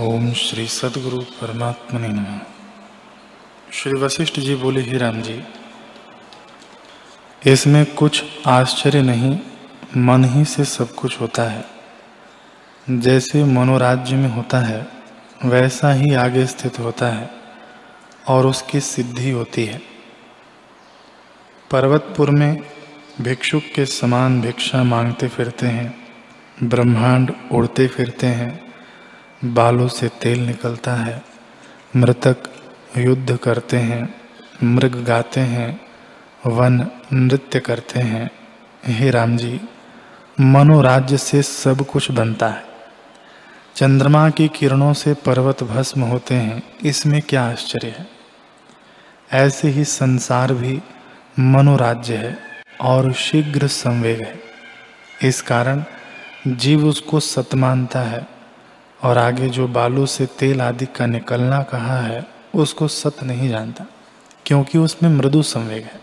[0.00, 2.40] ओम श्री सदगुरु परमात्मा ने नम।
[3.72, 5.44] श्री वशिष्ठ जी बोले, ही राम जी,
[7.46, 9.38] इसमें कुछ आश्चर्य नहीं,
[9.96, 11.64] मन ही से सब कुछ होता है।
[12.90, 14.88] जैसे मनोराज्य में होता है,
[15.44, 17.30] वैसा ही आगे स्थित होता है
[18.28, 19.82] और उसकी सिद्धि होती है।
[21.70, 22.60] पर्वतपुर में
[23.20, 26.08] भिक्षुक के समान भिक्षा मांगते फिरते हैं,
[26.62, 28.73] ब्रह्मांड उड़ते फिरते हैं
[29.44, 31.22] बालों से तेल निकलता है।
[31.96, 32.36] मृतक
[32.98, 34.14] युद्ध करते हैं,
[34.62, 35.80] मृग गाते हैं,
[36.46, 38.30] वन नृत्य करते हैं।
[38.86, 39.60] हे राम जी
[40.40, 42.64] मनोराज्य से सब कुछ बनता है।
[43.76, 48.08] चंद्रमा की किरणों से पर्वत भस्म होते हैं, इसमें क्या आश्चर्य है?
[49.32, 50.82] ऐसे ही संसार भी
[51.38, 52.38] मनोराज्य है
[52.80, 54.40] और शीघ्र संवेग है।
[55.22, 55.84] इस कारण
[56.46, 58.33] जीव उसको सत मानता है।
[59.04, 63.86] और आगे जो बालू से तेल आदि का निकलना कहा है, उसको सत नहीं जानता,
[64.46, 66.00] क्योंकि उसमें मृदु संवेग है।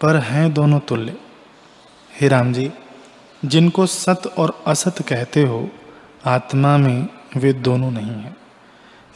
[0.00, 1.16] पर हैं दोनों तुल्य।
[2.10, 2.70] हे राम जी,
[3.42, 5.68] जिनको सत और असत कहते हो,
[6.26, 8.36] आत्मा में वे दोनों नहीं हैं।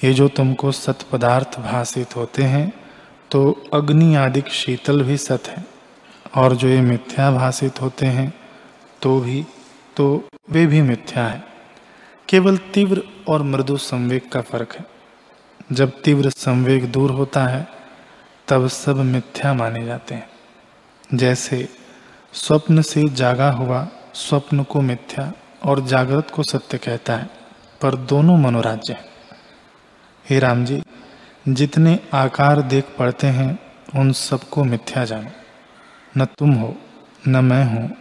[0.01, 2.73] ये जो तुमको सत पदार्थ भाषित होते हैं
[3.31, 3.41] तो
[3.75, 5.65] अग्नि आदि शीतल भी सत है,
[6.37, 8.33] और जो ये मिथ्या भाषित होते हैं
[9.03, 9.45] तो भी
[9.97, 10.07] तो
[10.51, 11.45] वे भी मिथ्या है।
[12.29, 14.85] केवल तीव्र और मृदु संवेग का फ़र्क है।
[15.73, 17.69] जब तीव्र संवेग दूर होता है,
[18.49, 20.31] तब सब मिथ्या माने जाते हैं।
[21.15, 21.69] जैसे
[22.33, 25.33] स्वप्न से जागा हुआ स्वप्न को मिथ्या
[25.65, 27.31] और जागृत को सत्य कहता है,
[27.81, 29.05] पर दोनों मनोराज्य हैं।
[30.31, 30.83] हे राम जी,
[31.49, 33.59] जितने आकार देख पड़ते हैं,
[33.97, 35.31] उन सबको मिथ्या जानो।
[36.17, 36.77] न तुम हो,
[37.29, 37.97] न मैं हूँ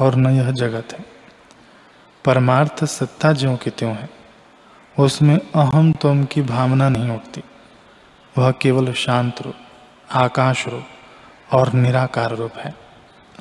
[0.00, 1.19] और न यह जगत है।
[2.24, 4.08] परमार्थ सत्ता ज्यों की त्यों है,
[4.98, 7.42] उसमें अहम तुम की भावना नहीं उठती।
[8.38, 9.54] वह केवल शांत रूप,
[10.10, 12.74] आकाश रूप और निराकार रूप है।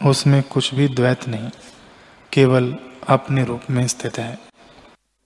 [0.06, 1.50] उसमें कुछ भी द्वैत नहीं,
[2.32, 2.76] केवल
[3.10, 4.38] अपने रूप में स्थित है।